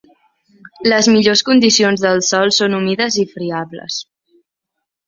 Les 0.93 1.09
millors 1.15 1.43
condicions 1.51 2.07
del 2.07 2.25
sòl 2.31 2.55
són 2.59 2.77
humides 2.81 3.23
i 3.27 3.31
friables. 3.39 4.03